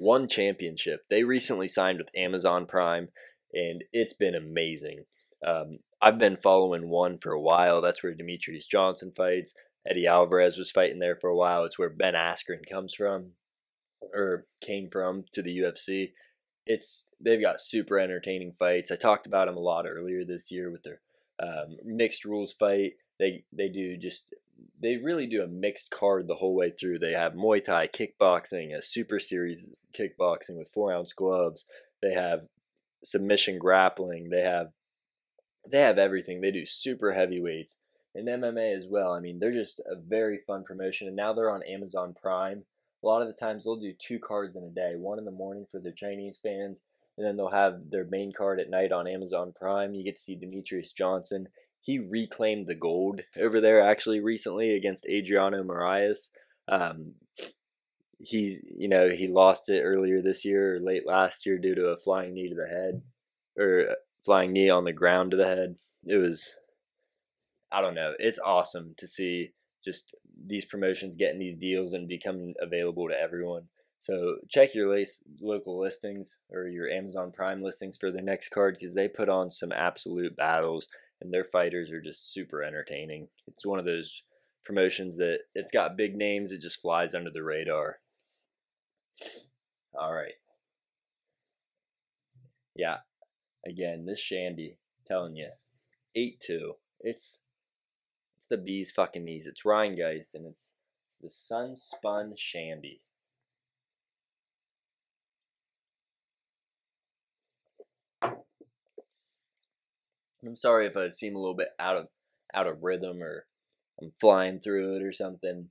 one 0.00 0.28
championship. 0.28 1.04
They 1.10 1.24
recently 1.24 1.68
signed 1.68 1.98
with 1.98 2.08
Amazon 2.16 2.64
Prime, 2.64 3.08
and 3.52 3.84
it's 3.92 4.14
been 4.14 4.34
amazing. 4.34 5.04
Um, 5.46 5.80
I've 6.00 6.18
been 6.18 6.38
following 6.42 6.88
one 6.88 7.18
for 7.18 7.32
a 7.32 7.40
while. 7.40 7.82
That's 7.82 8.02
where 8.02 8.14
Demetrious 8.14 8.66
Johnson 8.68 9.12
fights. 9.14 9.52
Eddie 9.88 10.06
Alvarez 10.06 10.56
was 10.56 10.70
fighting 10.70 11.00
there 11.00 11.16
for 11.20 11.28
a 11.28 11.36
while. 11.36 11.64
It's 11.64 11.78
where 11.78 11.90
Ben 11.90 12.14
Askren 12.14 12.68
comes 12.70 12.94
from, 12.94 13.32
or 14.14 14.44
came 14.62 14.88
from 14.90 15.24
to 15.34 15.42
the 15.42 15.58
UFC. 15.58 16.12
It's 16.66 17.04
they've 17.22 17.40
got 17.40 17.60
super 17.60 17.98
entertaining 17.98 18.54
fights. 18.58 18.90
I 18.90 18.96
talked 18.96 19.26
about 19.26 19.48
them 19.48 19.56
a 19.56 19.60
lot 19.60 19.86
earlier 19.86 20.24
this 20.24 20.50
year 20.50 20.70
with 20.70 20.82
their 20.82 21.00
um, 21.42 21.76
mixed 21.84 22.24
rules 22.24 22.54
fight. 22.54 22.92
They 23.18 23.44
they 23.52 23.68
do 23.68 23.98
just 23.98 24.24
they 24.80 24.96
really 24.96 25.26
do 25.26 25.42
a 25.42 25.48
mixed 25.48 25.90
card 25.90 26.26
the 26.26 26.34
whole 26.34 26.54
way 26.54 26.70
through. 26.70 26.98
They 26.98 27.12
have 27.12 27.32
Muay 27.32 27.64
Thai, 27.64 27.88
kickboxing, 27.88 28.76
a 28.76 28.82
super 28.82 29.18
series 29.18 29.68
kickboxing 29.98 30.56
with 30.56 30.70
four 30.72 30.92
ounce 30.92 31.12
gloves. 31.12 31.64
They 32.02 32.14
have 32.14 32.40
submission 33.04 33.58
grappling. 33.58 34.30
They 34.30 34.42
have 34.42 34.68
they 35.70 35.80
have 35.80 35.98
everything. 35.98 36.40
They 36.40 36.50
do 36.50 36.64
super 36.64 37.12
heavyweights 37.12 37.74
and 38.14 38.26
MMA 38.26 38.76
as 38.76 38.86
well. 38.88 39.12
I 39.12 39.20
mean, 39.20 39.38
they're 39.38 39.52
just 39.52 39.80
a 39.80 39.96
very 39.96 40.40
fun 40.46 40.64
promotion, 40.64 41.06
and 41.06 41.16
now 41.16 41.32
they're 41.32 41.50
on 41.50 41.62
Amazon 41.62 42.14
Prime. 42.20 42.64
A 43.02 43.06
lot 43.06 43.22
of 43.22 43.28
the 43.28 43.34
times 43.34 43.64
they'll 43.64 43.76
do 43.76 43.92
two 43.98 44.18
cards 44.18 44.56
in 44.56 44.64
a 44.64 44.70
day, 44.70 44.94
one 44.96 45.18
in 45.18 45.24
the 45.24 45.30
morning 45.30 45.66
for 45.70 45.80
their 45.80 45.92
Chinese 45.92 46.38
fans, 46.42 46.78
and 47.16 47.26
then 47.26 47.36
they'll 47.36 47.50
have 47.50 47.90
their 47.90 48.06
main 48.10 48.32
card 48.36 48.60
at 48.60 48.70
night 48.70 48.92
on 48.92 49.06
Amazon 49.06 49.52
Prime. 49.58 49.94
You 49.94 50.04
get 50.04 50.16
to 50.16 50.22
see 50.22 50.36
Demetrious 50.36 50.94
Johnson. 50.94 51.48
He 51.80 51.98
reclaimed 51.98 52.66
the 52.66 52.74
gold 52.74 53.22
over 53.40 53.60
there 53.60 53.82
actually 53.82 54.20
recently 54.20 54.74
against 54.74 55.06
Adriano 55.06 55.62
Moraes. 55.62 56.28
Um, 56.68 57.14
he, 58.18 58.58
you 58.76 58.88
know, 58.88 59.08
he 59.08 59.28
lost 59.28 59.68
it 59.68 59.82
earlier 59.82 60.20
this 60.20 60.44
year 60.44 60.76
or 60.76 60.80
late 60.80 61.06
last 61.06 61.46
year 61.46 61.58
due 61.58 61.74
to 61.74 61.86
a 61.86 61.96
flying 61.96 62.34
knee 62.34 62.50
to 62.50 62.54
the 62.54 62.68
head, 62.68 63.02
or 63.58 63.96
flying 64.24 64.52
knee 64.52 64.68
on 64.68 64.84
the 64.84 64.92
ground 64.92 65.30
to 65.30 65.36
the 65.36 65.46
head. 65.46 65.76
It 66.04 66.16
was 66.16 66.50
I 67.72 67.80
don't 67.80 67.94
know. 67.94 68.12
It's 68.18 68.38
awesome 68.44 68.94
to 68.98 69.06
see 69.06 69.50
just 69.84 70.14
these 70.46 70.64
promotions 70.64 71.14
getting 71.16 71.38
these 71.38 71.56
deals 71.56 71.92
and 71.92 72.08
becoming 72.08 72.54
available 72.60 73.08
to 73.08 73.18
everyone. 73.18 73.68
So 74.00 74.36
check 74.48 74.74
your 74.74 74.92
lace, 74.92 75.20
local 75.40 75.80
listings 75.80 76.38
or 76.50 76.66
your 76.68 76.88
Amazon 76.88 77.32
Prime 77.32 77.62
listings 77.62 77.96
for 77.98 78.10
the 78.10 78.22
next 78.22 78.50
card 78.50 78.76
because 78.78 78.94
they 78.94 79.08
put 79.08 79.28
on 79.28 79.50
some 79.50 79.72
absolute 79.72 80.34
battles 80.36 80.88
and 81.20 81.32
their 81.32 81.44
fighters 81.44 81.90
are 81.90 82.00
just 82.00 82.32
super 82.32 82.62
entertaining. 82.62 83.28
It's 83.46 83.66
one 83.66 83.78
of 83.78 83.84
those 83.84 84.22
promotions 84.64 85.16
that 85.16 85.40
it's 85.54 85.70
got 85.70 85.96
big 85.96 86.16
names, 86.16 86.52
it 86.52 86.60
just 86.60 86.80
flies 86.80 87.14
under 87.14 87.30
the 87.30 87.42
radar. 87.42 87.96
All 89.94 90.12
right. 90.12 90.34
Yeah. 92.76 92.98
Again, 93.66 94.06
this 94.06 94.20
Shandy, 94.20 94.78
telling 95.06 95.36
you, 95.36 95.50
8 96.14 96.40
2. 96.40 96.72
It's 97.00 97.38
it's 98.36 98.46
the 98.48 98.56
bee's 98.56 98.90
fucking 98.90 99.24
knees. 99.24 99.46
It's 99.46 99.62
Rhinegeist, 99.66 100.34
and 100.34 100.46
it's 100.46 100.70
the 101.20 101.30
Sun 101.30 101.76
Spun 101.76 102.34
Shandy. 102.36 103.02
I'm 110.46 110.56
sorry 110.56 110.86
if 110.86 110.96
I 110.96 111.10
seem 111.10 111.36
a 111.36 111.38
little 111.38 111.56
bit 111.56 111.68
out 111.78 111.96
of 111.96 112.06
out 112.54 112.66
of 112.66 112.82
rhythm 112.82 113.22
or 113.22 113.46
I'm 114.00 114.12
flying 114.20 114.60
through 114.60 114.96
it 114.96 115.02
or 115.02 115.12
something. 115.12 115.68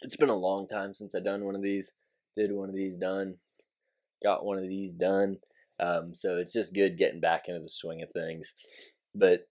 It's 0.00 0.16
been 0.16 0.28
a 0.28 0.36
long 0.36 0.68
time 0.68 0.94
since 0.94 1.14
I've 1.14 1.24
done 1.24 1.44
one 1.44 1.54
of 1.54 1.62
these. 1.62 1.90
Did 2.36 2.52
one 2.52 2.68
of 2.68 2.74
these 2.74 2.96
done. 2.96 3.36
Got 4.22 4.44
one 4.44 4.58
of 4.58 4.68
these 4.68 4.92
done. 4.92 5.38
Um, 5.80 6.14
so 6.14 6.36
it's 6.36 6.52
just 6.52 6.74
good 6.74 6.98
getting 6.98 7.20
back 7.20 7.44
into 7.48 7.60
the 7.60 7.70
swing 7.70 8.02
of 8.02 8.10
things. 8.10 8.52
But 9.14 9.48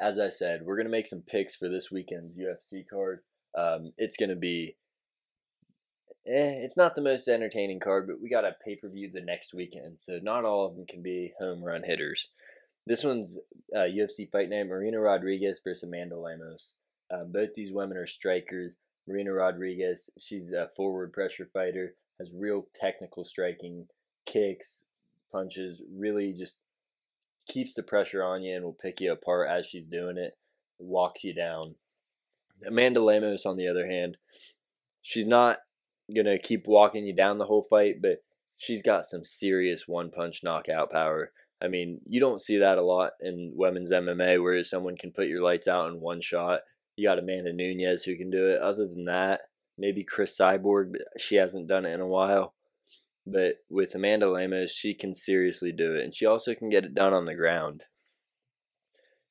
as 0.00 0.18
I 0.18 0.30
said, 0.30 0.60
we're 0.64 0.76
gonna 0.76 0.88
make 0.88 1.08
some 1.08 1.22
picks 1.22 1.56
for 1.56 1.68
this 1.68 1.90
weekend's 1.90 2.36
UFC 2.36 2.84
card. 2.88 3.20
Um, 3.56 3.92
it's 3.96 4.16
gonna 4.16 4.36
be, 4.36 4.76
eh, 6.26 6.60
it's 6.62 6.76
not 6.76 6.94
the 6.94 7.02
most 7.02 7.28
entertaining 7.28 7.80
card, 7.80 8.06
but 8.06 8.20
we 8.20 8.28
got 8.28 8.44
a 8.44 8.56
pay 8.64 8.76
per 8.76 8.88
view 8.88 9.10
the 9.10 9.22
next 9.22 9.54
weekend, 9.54 9.98
so 10.02 10.18
not 10.22 10.44
all 10.44 10.66
of 10.66 10.76
them 10.76 10.86
can 10.86 11.02
be 11.02 11.32
home 11.40 11.64
run 11.64 11.82
hitters. 11.82 12.28
This 12.86 13.02
one's 13.02 13.36
uh, 13.74 13.80
UFC 13.80 14.30
fight 14.30 14.48
night: 14.48 14.66
Marina 14.66 15.00
Rodriguez 15.00 15.60
versus 15.64 15.82
Amanda 15.82 16.18
Lemos. 16.18 16.74
Uh, 17.12 17.24
both 17.24 17.50
these 17.54 17.72
women 17.72 17.96
are 17.96 18.06
strikers. 18.06 18.76
Marina 19.08 19.32
Rodriguez, 19.32 20.10
she's 20.18 20.50
a 20.50 20.68
forward 20.76 21.12
pressure 21.12 21.48
fighter, 21.52 21.94
has 22.18 22.28
real 22.34 22.66
technical 22.80 23.24
striking, 23.24 23.86
kicks, 24.26 24.82
punches, 25.30 25.80
really 25.96 26.34
just 26.36 26.58
keeps 27.48 27.74
the 27.74 27.82
pressure 27.82 28.24
on 28.24 28.42
you 28.42 28.54
and 28.56 28.64
will 28.64 28.76
pick 28.80 29.00
you 29.00 29.12
apart 29.12 29.48
as 29.48 29.66
she's 29.66 29.86
doing 29.86 30.16
it, 30.18 30.32
walks 30.78 31.22
you 31.22 31.34
down. 31.34 31.76
Amanda 32.66 33.00
Lemos, 33.00 33.46
on 33.46 33.56
the 33.56 33.68
other 33.68 33.86
hand, 33.86 34.16
she's 35.02 35.26
not 35.26 35.58
gonna 36.14 36.38
keep 36.38 36.64
walking 36.66 37.06
you 37.06 37.14
down 37.14 37.38
the 37.38 37.46
whole 37.46 37.66
fight, 37.68 37.96
but 38.00 38.18
she's 38.56 38.82
got 38.82 39.06
some 39.06 39.24
serious 39.24 39.84
one 39.86 40.10
punch 40.10 40.40
knockout 40.42 40.90
power. 40.90 41.32
I 41.62 41.68
mean, 41.68 42.00
you 42.06 42.20
don't 42.20 42.42
see 42.42 42.58
that 42.58 42.78
a 42.78 42.82
lot 42.82 43.12
in 43.20 43.52
women's 43.54 43.90
MMA 43.90 44.42
where 44.42 44.62
someone 44.64 44.96
can 44.96 45.12
put 45.12 45.28
your 45.28 45.42
lights 45.42 45.66
out 45.66 45.88
in 45.88 46.00
one 46.00 46.20
shot. 46.20 46.60
You 46.96 47.08
got 47.08 47.18
Amanda 47.18 47.52
Nunes 47.52 48.02
who 48.02 48.16
can 48.16 48.30
do 48.30 48.50
it. 48.50 48.60
Other 48.60 48.86
than 48.86 49.06
that, 49.06 49.40
maybe 49.78 50.04
Cris 50.04 50.36
Cyborg, 50.38 50.94
she 51.18 51.36
hasn't 51.36 51.68
done 51.68 51.86
it 51.86 51.92
in 51.92 52.00
a 52.00 52.06
while. 52.06 52.54
But 53.26 53.56
with 53.70 53.94
Amanda 53.94 54.30
Lemos, 54.30 54.70
she 54.70 54.94
can 54.94 55.14
seriously 55.14 55.72
do 55.72 55.96
it. 55.96 56.04
And 56.04 56.14
she 56.14 56.26
also 56.26 56.54
can 56.54 56.68
get 56.68 56.84
it 56.84 56.94
done 56.94 57.12
on 57.12 57.24
the 57.24 57.34
ground. 57.34 57.82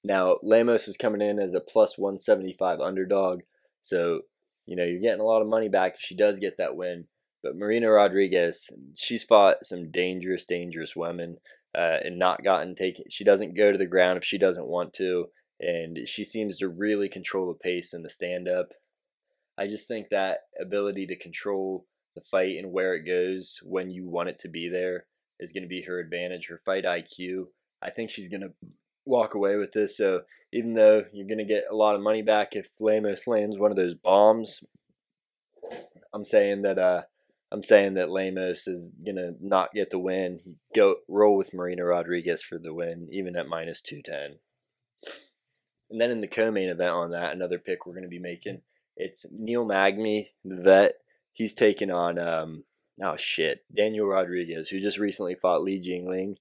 Now, 0.03 0.37
Lemos 0.43 0.87
is 0.87 0.97
coming 0.97 1.21
in 1.21 1.39
as 1.39 1.53
a 1.53 1.59
plus 1.59 1.97
175 1.97 2.79
underdog. 2.79 3.41
So, 3.81 4.21
you 4.65 4.75
know, 4.75 4.83
you're 4.83 5.01
getting 5.01 5.21
a 5.21 5.25
lot 5.25 5.41
of 5.41 5.47
money 5.47 5.69
back 5.69 5.95
if 5.95 6.01
she 6.01 6.15
does 6.15 6.39
get 6.39 6.57
that 6.57 6.75
win. 6.75 7.05
But 7.41 7.55
Marina 7.55 7.89
Rodriguez, 7.89 8.65
she's 8.95 9.23
fought 9.23 9.57
some 9.65 9.91
dangerous, 9.91 10.45
dangerous 10.45 10.95
women 10.95 11.37
uh, 11.75 11.97
and 12.03 12.17
not 12.17 12.43
gotten 12.43 12.75
taken. 12.75 13.05
She 13.09 13.23
doesn't 13.23 13.57
go 13.57 13.71
to 13.71 13.77
the 13.77 13.85
ground 13.85 14.17
if 14.17 14.23
she 14.23 14.37
doesn't 14.37 14.67
want 14.67 14.93
to. 14.95 15.25
And 15.59 15.99
she 16.05 16.25
seems 16.25 16.57
to 16.57 16.67
really 16.67 17.09
control 17.09 17.47
the 17.47 17.59
pace 17.59 17.93
and 17.93 18.03
the 18.03 18.09
stand 18.09 18.47
up. 18.47 18.69
I 19.57 19.67
just 19.67 19.87
think 19.87 20.07
that 20.09 20.39
ability 20.59 21.07
to 21.07 21.17
control 21.17 21.85
the 22.15 22.21
fight 22.21 22.57
and 22.57 22.71
where 22.71 22.95
it 22.95 23.05
goes 23.05 23.59
when 23.63 23.89
you 23.89 24.07
want 24.07 24.29
it 24.29 24.39
to 24.41 24.49
be 24.49 24.69
there 24.69 25.05
is 25.39 25.51
going 25.51 25.63
to 25.63 25.69
be 25.69 25.83
her 25.83 25.99
advantage. 25.99 26.47
Her 26.47 26.57
fight 26.57 26.83
IQ, 26.83 27.45
I 27.81 27.89
think 27.89 28.09
she's 28.09 28.29
going 28.29 28.41
to 28.41 28.53
walk 29.05 29.33
away 29.33 29.55
with 29.55 29.71
this. 29.71 29.97
So 29.97 30.21
even 30.51 30.73
though 30.73 31.03
you're 31.13 31.27
going 31.27 31.37
to 31.37 31.45
get 31.45 31.65
a 31.69 31.75
lot 31.75 31.95
of 31.95 32.01
money 32.01 32.21
back 32.21 32.49
if 32.51 32.69
Lemos 32.79 33.27
lands 33.27 33.57
one 33.57 33.71
of 33.71 33.77
those 33.77 33.95
bombs, 33.95 34.61
I'm 36.13 36.25
saying 36.25 36.61
that 36.63 36.79
uh, 36.79 37.01
I'm 37.51 37.63
saying 37.63 37.93
that 37.93 38.09
Lemos 38.09 38.67
is 38.67 38.91
to 39.05 39.35
not 39.39 39.73
get 39.73 39.91
the 39.91 39.99
win. 39.99 40.39
He 40.43 40.55
Go 40.75 40.95
roll 41.07 41.37
with 41.37 41.53
Marina 41.53 41.85
Rodriguez 41.85 42.41
for 42.41 42.57
the 42.57 42.73
win, 42.73 43.07
even 43.11 43.35
at 43.35 43.47
minus 43.47 43.81
two 43.81 44.01
ten. 44.03 44.39
And 45.89 46.01
then 46.01 46.11
in 46.11 46.21
the 46.21 46.27
co-main 46.27 46.69
event 46.69 46.91
on 46.91 47.11
that, 47.11 47.33
another 47.33 47.59
pick 47.59 47.85
we're 47.85 47.93
to 48.03 48.09
be 48.09 48.19
making. 48.19 48.61
It's 48.97 49.25
Neil 49.31 49.65
Magny, 49.65 50.31
the 50.43 50.55
vet, 50.55 50.93
he's 51.33 51.53
taking 51.53 51.91
on 51.91 52.17
um, 52.17 52.63
oh 53.03 53.17
shit 53.17 53.63
Daniel 53.75 54.07
Rodriguez, 54.07 54.69
who 54.69 54.79
just 54.79 54.97
recently 54.97 55.35
fought 55.35 55.61
Li 55.61 55.79
Jingliang 55.79 56.37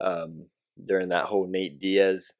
um, 0.00 0.46
during 0.84 1.10
that 1.10 1.26
whole 1.26 1.46
Nate 1.46 1.78
Diaz 1.80 2.32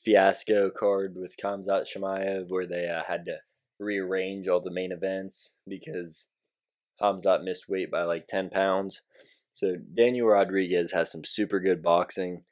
fiasco 0.00 0.70
card 0.70 1.16
with 1.16 1.36
Khamzat 1.36 1.86
Chimaev, 1.92 2.48
where 2.48 2.66
they 2.66 2.88
uh, 2.88 3.02
had 3.06 3.26
to 3.26 3.38
rearrange 3.78 4.48
all 4.48 4.60
the 4.60 4.70
main 4.70 4.92
events 4.92 5.50
because 5.66 6.26
Khamzat 7.00 7.44
missed 7.44 7.68
weight 7.68 7.90
by 7.90 8.02
like 8.04 8.28
10 8.28 8.50
pounds. 8.50 9.00
So 9.52 9.74
Daniel 9.76 10.28
Rodriguez 10.28 10.92
has 10.92 11.10
some 11.10 11.24
super 11.24 11.60
good 11.60 11.82
boxing. 11.82 12.44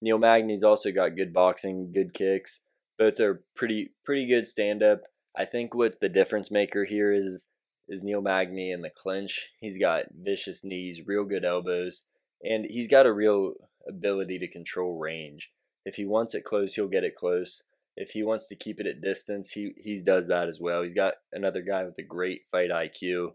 Neil 0.00 0.18
Magny's 0.18 0.62
also 0.62 0.92
got 0.92 1.16
good 1.16 1.32
boxing, 1.32 1.92
good 1.92 2.14
kicks. 2.14 2.60
Both 2.98 3.20
are 3.20 3.42
pretty 3.54 3.92
pretty 4.04 4.26
good 4.26 4.46
stand 4.46 4.82
up. 4.82 5.02
I 5.36 5.44
think 5.44 5.74
what 5.74 6.00
the 6.00 6.08
difference 6.08 6.50
maker 6.50 6.84
here 6.84 7.12
is 7.12 7.44
is 7.88 8.02
Neil 8.02 8.20
Magny 8.20 8.70
in 8.70 8.82
the 8.82 8.90
clinch. 8.90 9.48
He's 9.60 9.78
got 9.78 10.04
vicious 10.12 10.62
knees, 10.64 11.00
real 11.06 11.24
good 11.24 11.44
elbows, 11.44 12.02
and 12.42 12.66
he's 12.68 12.88
got 12.88 13.06
a 13.06 13.12
real 13.12 13.54
ability 13.88 14.38
to 14.38 14.48
control 14.48 14.98
range. 14.98 15.50
If 15.84 15.96
he 15.96 16.04
wants 16.04 16.34
it 16.34 16.44
close, 16.44 16.74
he'll 16.74 16.88
get 16.88 17.04
it 17.04 17.16
close. 17.16 17.62
If 17.96 18.10
he 18.10 18.22
wants 18.22 18.46
to 18.48 18.56
keep 18.56 18.80
it 18.80 18.86
at 18.86 19.00
distance, 19.00 19.52
he 19.52 19.72
he 19.78 20.00
does 20.00 20.28
that 20.28 20.48
as 20.48 20.60
well. 20.60 20.82
He's 20.82 20.94
got 20.94 21.14
another 21.32 21.62
guy 21.62 21.84
with 21.84 21.98
a 21.98 22.02
great 22.02 22.42
fight 22.50 22.70
IQ, 22.70 23.32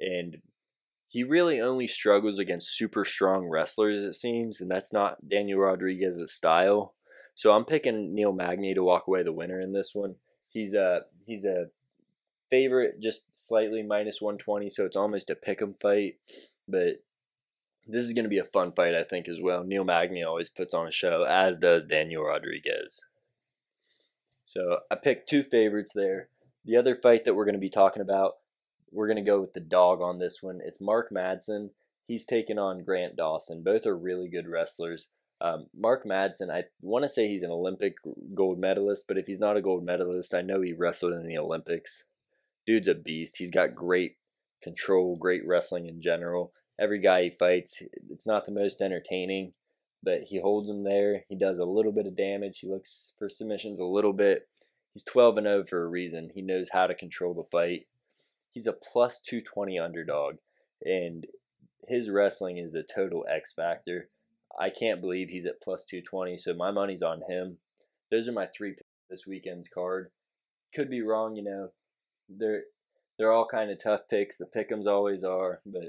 and 0.00 0.38
he 1.08 1.24
really 1.24 1.60
only 1.60 1.86
struggles 1.86 2.38
against 2.38 2.76
super 2.76 3.04
strong 3.04 3.46
wrestlers, 3.46 4.04
it 4.04 4.14
seems, 4.14 4.60
and 4.60 4.70
that's 4.70 4.92
not 4.92 5.28
Daniel 5.28 5.58
Rodriguez's 5.58 6.32
style. 6.32 6.94
So 7.34 7.52
I'm 7.52 7.64
picking 7.64 8.14
Neil 8.14 8.32
Magny 8.32 8.74
to 8.74 8.82
walk 8.82 9.06
away 9.08 9.22
the 9.22 9.32
winner 9.32 9.60
in 9.60 9.72
this 9.72 9.90
one. 9.94 10.16
He's 10.48 10.74
a 10.74 11.02
he's 11.26 11.44
a 11.44 11.66
favorite, 12.50 13.00
just 13.00 13.22
slightly 13.32 13.82
minus 13.82 14.20
120, 14.20 14.70
so 14.70 14.84
it's 14.84 14.96
almost 14.96 15.30
a 15.30 15.34
pick 15.34 15.62
'em 15.62 15.74
fight. 15.80 16.16
But 16.68 17.02
this 17.86 18.04
is 18.04 18.12
going 18.12 18.24
to 18.24 18.28
be 18.28 18.38
a 18.38 18.44
fun 18.44 18.72
fight, 18.72 18.94
I 18.94 19.02
think, 19.02 19.28
as 19.28 19.40
well. 19.40 19.64
Neil 19.64 19.84
Magny 19.84 20.22
always 20.22 20.48
puts 20.48 20.74
on 20.74 20.86
a 20.86 20.92
show, 20.92 21.24
as 21.24 21.58
does 21.58 21.84
Daniel 21.84 22.24
Rodriguez. 22.24 23.00
So 24.44 24.80
I 24.90 24.96
picked 24.96 25.28
two 25.28 25.42
favorites 25.42 25.92
there. 25.94 26.28
The 26.64 26.76
other 26.76 26.94
fight 26.94 27.24
that 27.24 27.34
we're 27.34 27.44
going 27.44 27.54
to 27.54 27.60
be 27.60 27.70
talking 27.70 28.02
about, 28.02 28.34
we're 28.92 29.06
going 29.06 29.16
to 29.16 29.30
go 29.30 29.40
with 29.40 29.54
the 29.54 29.60
dog 29.60 30.00
on 30.00 30.18
this 30.18 30.38
one. 30.42 30.60
It's 30.64 30.80
Mark 30.80 31.10
Madsen. 31.10 31.70
He's 32.06 32.24
taking 32.24 32.58
on 32.58 32.84
Grant 32.84 33.16
Dawson. 33.16 33.62
Both 33.62 33.86
are 33.86 33.96
really 33.96 34.28
good 34.28 34.48
wrestlers. 34.48 35.06
Um, 35.40 35.66
Mark 35.74 36.04
Madsen, 36.04 36.50
I 36.50 36.64
want 36.82 37.04
to 37.04 37.08
say 37.08 37.28
he's 37.28 37.42
an 37.42 37.50
Olympic 37.50 37.94
gold 38.34 38.58
medalist, 38.58 39.04
but 39.08 39.16
if 39.16 39.26
he's 39.26 39.38
not 39.38 39.56
a 39.56 39.62
gold 39.62 39.84
medalist, 39.84 40.34
I 40.34 40.42
know 40.42 40.60
he 40.60 40.72
wrestled 40.72 41.14
in 41.14 41.26
the 41.26 41.38
Olympics. 41.38 42.04
Dude's 42.66 42.88
a 42.88 42.94
beast. 42.94 43.36
He's 43.38 43.50
got 43.50 43.74
great 43.74 44.16
control, 44.62 45.16
great 45.16 45.46
wrestling 45.46 45.86
in 45.86 46.02
general. 46.02 46.52
Every 46.78 47.00
guy 47.00 47.24
he 47.24 47.30
fights, 47.30 47.82
it's 48.10 48.26
not 48.26 48.44
the 48.44 48.52
most 48.52 48.82
entertaining, 48.82 49.52
but 50.02 50.22
he 50.28 50.40
holds 50.40 50.68
him 50.68 50.84
there. 50.84 51.24
He 51.28 51.36
does 51.36 51.58
a 51.58 51.64
little 51.64 51.92
bit 51.92 52.06
of 52.06 52.16
damage. 52.16 52.58
He 52.58 52.68
looks 52.68 53.12
for 53.18 53.28
submissions 53.28 53.80
a 53.80 53.84
little 53.84 54.12
bit. 54.12 54.48
He's 54.92 55.04
12 55.04 55.38
and 55.38 55.46
0 55.46 55.64
for 55.68 55.82
a 55.82 55.88
reason. 55.88 56.30
He 56.34 56.42
knows 56.42 56.68
how 56.72 56.86
to 56.86 56.94
control 56.94 57.34
the 57.34 57.44
fight. 57.50 57.86
He's 58.52 58.66
a 58.66 58.72
plus 58.72 59.20
220 59.20 59.78
underdog, 59.78 60.36
and 60.82 61.26
his 61.88 62.10
wrestling 62.10 62.58
is 62.58 62.74
a 62.74 62.82
total 62.82 63.24
X 63.32 63.52
factor. 63.52 64.08
I 64.58 64.70
can't 64.70 65.00
believe 65.00 65.28
he's 65.28 65.46
at 65.46 65.62
plus 65.62 65.84
220, 65.88 66.38
so 66.38 66.54
my 66.54 66.70
money's 66.70 67.02
on 67.02 67.22
him. 67.28 67.58
Those 68.10 68.28
are 68.28 68.32
my 68.32 68.48
three 68.56 68.70
picks 68.70 68.86
this 69.08 69.26
weekend's 69.26 69.68
card. 69.72 70.10
Could 70.74 70.90
be 70.90 71.02
wrong, 71.02 71.36
you 71.36 71.44
know. 71.44 71.68
They're 72.28 72.62
they're 73.18 73.32
all 73.32 73.46
kind 73.46 73.70
of 73.70 73.82
tough 73.82 74.02
picks. 74.08 74.36
The 74.38 74.46
pickums 74.46 74.86
always 74.86 75.24
are, 75.24 75.60
but 75.66 75.82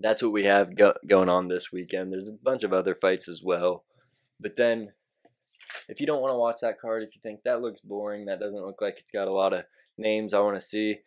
that's 0.00 0.22
what 0.22 0.32
we 0.32 0.44
have 0.44 0.76
go- 0.76 0.94
going 1.06 1.28
on 1.28 1.48
this 1.48 1.70
weekend. 1.72 2.12
There's 2.12 2.28
a 2.28 2.38
bunch 2.42 2.64
of 2.64 2.72
other 2.72 2.94
fights 2.94 3.28
as 3.28 3.42
well, 3.42 3.84
but 4.40 4.56
then 4.56 4.92
if 5.88 6.00
you 6.00 6.06
don't 6.06 6.20
want 6.20 6.32
to 6.32 6.38
watch 6.38 6.56
that 6.62 6.80
card, 6.80 7.02
if 7.02 7.14
you 7.14 7.20
think 7.22 7.40
that 7.44 7.62
looks 7.62 7.80
boring, 7.80 8.26
that 8.26 8.40
doesn't 8.40 8.64
look 8.64 8.80
like 8.80 8.98
it's 8.98 9.10
got 9.10 9.28
a 9.28 9.32
lot 9.32 9.52
of 9.52 9.64
names 9.98 10.34
I 10.34 10.40
want 10.40 10.56
to 10.56 10.66
see, 10.66 10.98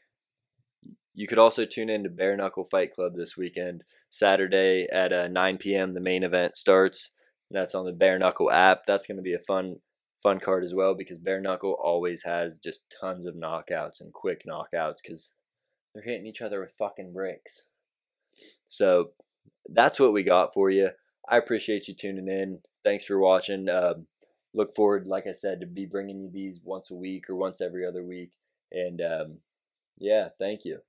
you 1.14 1.28
could 1.28 1.40
also 1.40 1.66
tune 1.66 1.90
in 1.90 2.04
to 2.04 2.10
Bare 2.10 2.38
Knuckle 2.38 2.68
Fight 2.70 2.94
Club 2.94 3.14
this 3.16 3.36
weekend. 3.36 3.84
Saturday 4.10 4.88
at 4.92 5.14
uh, 5.14 5.28
9 5.28 5.58
p.m. 5.58 5.94
The 5.94 6.00
main 6.00 6.24
event 6.24 6.58
starts. 6.58 7.10
That's 7.52 7.76
on 7.76 7.86
the 7.86 7.92
Bare 7.92 8.20
Knuckle 8.20 8.52
app. 8.52 8.82
That's 8.88 9.08
going 9.08 9.18
to 9.18 9.24
be 9.24 9.34
a 9.34 9.40
fun, 9.40 9.78
fun 10.24 10.40
card 10.40 10.64
as 10.64 10.74
well 10.74 10.96
because 10.96 11.20
Bare 11.20 11.42
Knuckle 11.42 11.76
always 11.82 12.24
has 12.24 12.60
just 12.60 12.82
tons 13.02 13.26
of 13.26 13.36
knockouts 13.36 14.02
and 14.02 14.14
quick 14.14 14.44
knockouts 14.48 14.98
because 15.04 15.32
they're 15.94 16.04
hitting 16.04 16.26
each 16.28 16.42
other 16.42 16.60
with 16.60 16.72
fucking 16.78 17.14
bricks. 17.14 17.64
So 18.68 19.12
that's 19.68 20.00
what 20.00 20.14
we 20.14 20.24
got 20.24 20.54
for 20.54 20.70
you. 20.70 20.90
I 21.30 21.38
appreciate 21.38 21.88
you 21.88 21.96
tuning 21.96 22.28
in. 22.28 22.60
Thanks 22.84 23.06
for 23.06 23.20
watching. 23.20 23.68
Um, 23.70 24.08
look 24.54 24.76
forward, 24.76 25.06
like 25.06 25.26
I 25.28 25.34
said, 25.34 25.60
to 25.60 25.68
be 25.68 25.86
bringing 25.86 26.20
you 26.20 26.30
these 26.32 26.60
once 26.64 26.92
a 26.92 26.96
week 26.96 27.30
or 27.30 27.36
once 27.36 27.62
every 27.62 27.86
other 27.86 28.04
week. 28.04 28.32
And 28.72 29.02
um, 29.02 29.38
yeah, 30.00 30.30
thank 30.40 30.66
you. 30.66 30.82